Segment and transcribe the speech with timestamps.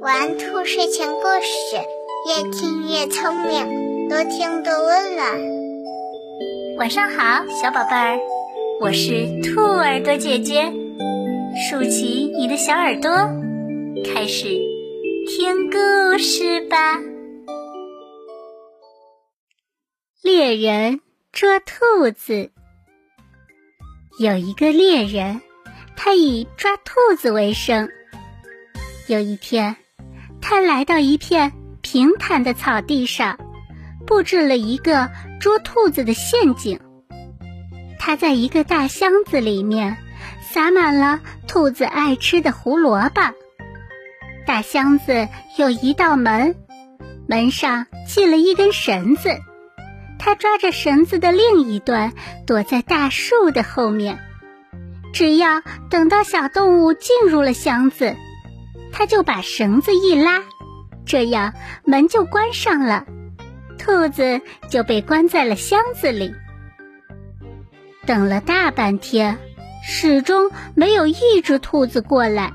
[0.00, 1.76] 玩兔睡前故事，
[2.26, 5.38] 越听越聪明，多听多温暖。
[6.78, 8.18] 晚上好，小宝贝儿，
[8.80, 10.72] 我是兔耳朵姐姐，
[11.68, 13.10] 竖起你的小耳朵，
[14.04, 14.48] 开始
[15.26, 17.00] 听故事吧。
[20.22, 21.00] 猎人
[21.32, 22.50] 捉兔子。
[24.18, 25.40] 有一个猎人，
[25.96, 27.88] 他以抓兔子为生。
[29.08, 29.76] 有一天，
[30.42, 33.38] 他来到一片平坦的草地上，
[34.06, 35.08] 布置了一个
[35.40, 36.78] 捉兔子的陷阱。
[37.98, 39.96] 他在一个大箱子里面
[40.42, 43.22] 撒满了兔子爱吃的胡萝卜。
[44.46, 46.54] 大箱子有一道门，
[47.26, 49.30] 门上系了一根绳子。
[50.18, 52.12] 他抓着绳子的另一端，
[52.46, 54.18] 躲在大树的后面。
[55.14, 58.14] 只要等到小动物进入了箱子，
[58.98, 60.42] 他就把绳子一拉，
[61.06, 61.54] 这样
[61.84, 63.06] 门就关上了，
[63.78, 66.34] 兔子就被关在了箱子里。
[68.06, 69.38] 等了大半天，
[69.86, 72.52] 始终没有一只兔子过来。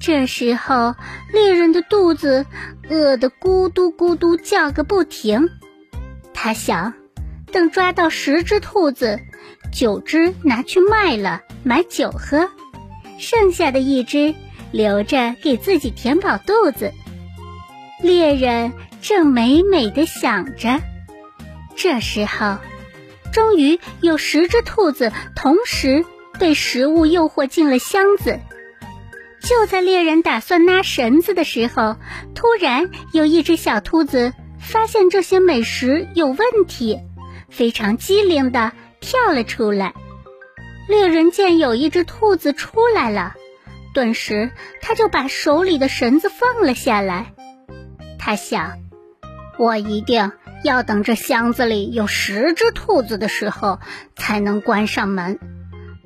[0.00, 0.94] 这时候，
[1.30, 2.46] 猎人的肚子
[2.88, 5.50] 饿得咕嘟咕嘟叫个不停。
[6.32, 6.94] 他想，
[7.52, 9.20] 等抓到十只兔子，
[9.70, 12.48] 九只拿去卖了买酒喝，
[13.18, 14.34] 剩下的一只
[14.74, 16.92] 留着给自己填饱肚子。
[18.02, 20.80] 猎人正美美的想着，
[21.76, 22.58] 这时候，
[23.32, 26.04] 终于有十只兔子同时
[26.38, 28.40] 被食物诱惑进了箱子。
[29.40, 31.96] 就在猎人打算拉绳子的时候，
[32.34, 34.34] 突然有一只小兔子。
[34.66, 36.98] 发现这些美食有问题，
[37.50, 39.92] 非常机灵的跳了出来。
[40.88, 43.34] 猎人见有一只兔子出来了，
[43.94, 44.50] 顿时
[44.82, 47.32] 他就把手里的绳子放了下来。
[48.18, 48.78] 他想，
[49.58, 50.32] 我一定
[50.62, 53.80] 要等这箱子里有十只兔子的时候
[54.16, 55.38] 才能关上门，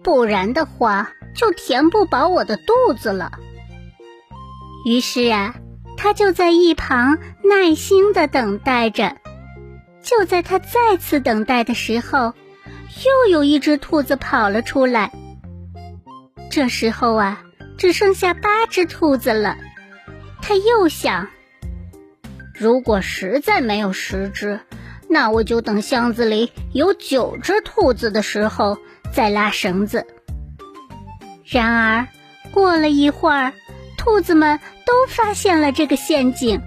[0.04, 3.32] 不然的话就填不饱我的肚子了。
[4.84, 5.56] 于是啊。
[6.00, 9.16] 他就在一旁耐心的等待着。
[10.00, 12.34] 就在他再次等待的时候，
[13.04, 15.10] 又有一只兔子跑了出来。
[16.52, 17.42] 这时候啊，
[17.78, 19.56] 只剩下八只兔子了。
[20.42, 21.28] 他又想，
[22.54, 24.60] 如果实在没有十只，
[25.08, 28.76] 那我就等箱子里有九只兔子的时候
[29.14, 30.06] 再拉绳子。
[31.46, 32.06] 然而，
[32.52, 33.54] 过了一会儿。
[33.96, 36.62] 兔子们都发现了这个陷阱，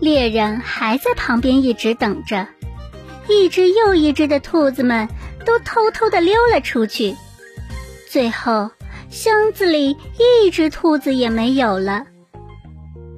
[0.00, 2.48] 猎人还在旁边一直等着。
[3.28, 5.08] 一只又一只的兔子们
[5.46, 7.16] 都偷偷的溜了出去，
[8.10, 8.70] 最后
[9.12, 12.06] 箱子里一只兔子也没有了。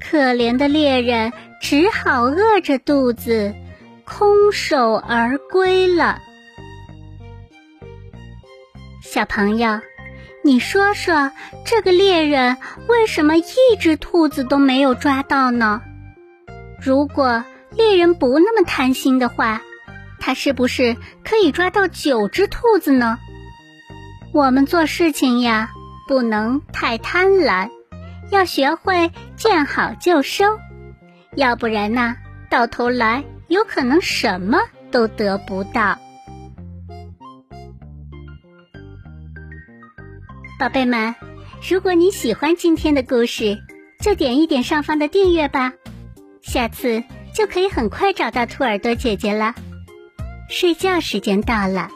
[0.01, 3.55] 可怜的猎人只好饿着肚子，
[4.05, 6.19] 空手而归了。
[9.03, 9.81] 小朋友。
[10.43, 11.31] 你说说，
[11.65, 13.45] 这个猎人为什么一
[13.79, 15.81] 只兔子都没有抓到呢？
[16.83, 19.63] 如果猎人不那么贪心的话，
[20.21, 23.19] 他是不是可以抓到九只兔子呢？
[24.35, 25.71] 我们做事情呀，
[26.07, 27.71] 不能太贪婪，
[28.31, 30.45] 要学会见好就收，
[31.35, 32.17] 要不然呢，
[32.51, 34.59] 到头来有可能什么
[34.91, 35.99] 都得不到。
[40.59, 41.15] 宝贝们，
[41.69, 43.59] 如果你喜欢今天的故事，
[44.01, 45.73] 就点一点上方的订阅吧，
[46.43, 49.55] 下次就可以很快找到兔耳朵姐姐了。
[50.49, 51.89] 睡觉时间到了，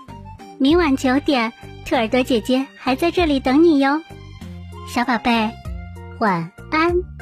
[0.58, 1.52] 明晚九点，
[1.88, 4.02] 兔耳朵姐姐还在这里等你哟，
[4.94, 5.50] 小宝贝，
[6.18, 7.17] 晚安。